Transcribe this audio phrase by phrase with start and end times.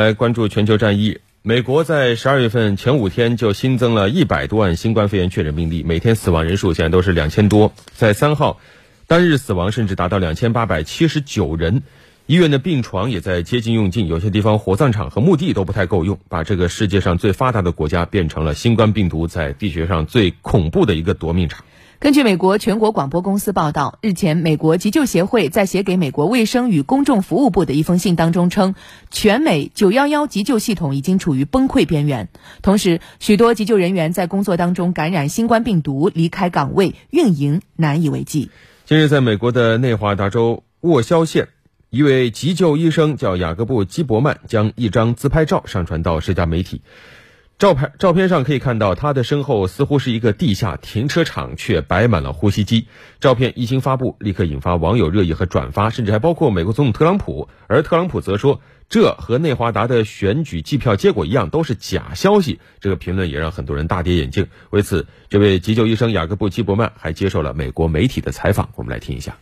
[0.00, 1.18] 来关注全球战役。
[1.42, 7.74] 美国在十二月份前五天就新增了一百多万新冠肺炎确诊病例，每天死亡人数现在都是两千多。
[7.92, 8.58] 在三号，
[9.06, 11.82] 单日死亡甚至达到两千八百七十九人，
[12.24, 21.62] 医院的病床也在接近用尽，有些地方火葬场和墓地都不太够用，把这个世界上最发达的国家变成了新冠病毒在地球上最恐怖的一个夺命场。
[22.00, 28.74] 根据美国全国广播公司报道，日前，美国急救协会在写给美国卫生与公众服务部的一封信当中称，
[29.10, 32.30] 全美911急救系统已经处于崩溃边缘。
[32.62, 38.50] 同时，许多急救人员在工作当中感染新冠病毒，离开岗位，运营难以为继。
[38.86, 41.48] 近日，在美国的内华达州沃肖县，
[41.90, 46.80] 一位急救医生叫雅各布·基伯曼，将一张自拍照上传到社交媒体。
[47.60, 52.86] 照片照片上可以看到，他的身后似乎是一个地下停车场，却摆满了呼吸机。
[53.20, 57.50] 照片一经发布，立刻引发网友热议和转发，甚至还包括美国总统特朗普。
[57.66, 62.60] 而特朗普则说，这和内华达的选举计票结果一样，都是假消息。
[62.80, 64.46] 这个评论也让很多人大跌眼镜。
[64.70, 68.70] 为此，这位急救医生雅各布·基伯曼还接受了美国媒体的采访。
[68.76, 69.36] 我们来听一下。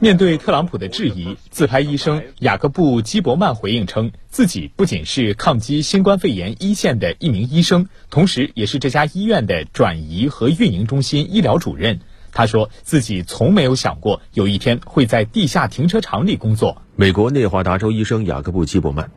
[0.00, 11.98] 面对特朗普的质疑，自拍医生雅各布·基伯曼回应称，自己不仅是抗击新冠肺炎一线的一名医生，同时也是这家医院的转移和运营中心医疗主任。
[12.30, 16.80] 他说自己从没有想过有一天会在地下停车场里工作。
[16.94, 19.10] 美国内华达州医生雅各布·基伯曼，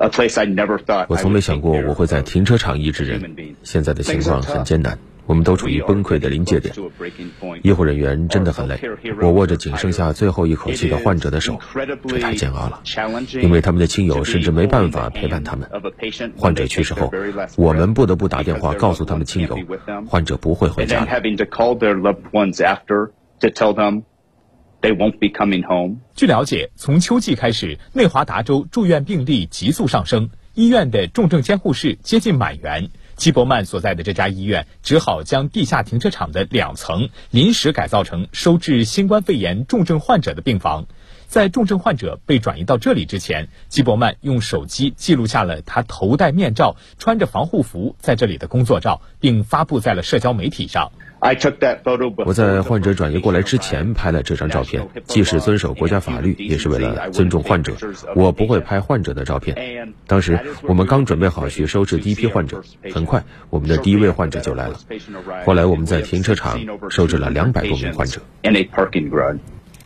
[1.07, 3.55] 我从没想过我会在停车场医治人。
[3.61, 4.97] 现在的情况很艰难。
[5.25, 6.73] 我们都处于崩溃的临界点，
[7.63, 8.79] 医护人员真的很累。
[9.21, 11.59] 我握着仅剩下最后一口气的患者的手，
[12.07, 12.81] 这太煎熬了，
[13.41, 15.69] 因为他们的亲友甚至没办法陪伴他们。
[16.35, 17.11] 患者去世后，
[17.55, 19.57] 我们不得不打电话告诉他们亲友，
[20.07, 21.07] 患者不会回家。
[26.15, 32.89] 据了解，从秋季开始，内华达州住院病例急速上升，医院的重症监护室接近满员。
[33.15, 40.85] 基伯曼所在的这家医院只好将地下停车场的两层临时改造成收治新冠肺炎重症患者的病房。
[41.31, 50.91] 在重症患者被转移到这里之前，基伯曼用手机记录下了他头戴面罩、穿着防护服在这里的工作照，并发布在了社交媒体上。
[52.25, 57.71] 我在患者转移过来之前拍了这张照片，既是遵守国家法律，也是为了尊重患者。
[58.13, 59.93] 我不会拍患者的照片。
[60.07, 62.61] 当时我们刚准备好去收治第一批患者，
[62.93, 64.77] 很快我们的第一位患者就来了。
[65.45, 66.59] 后来我们在停车场
[66.89, 68.19] 收治了两百多名患者。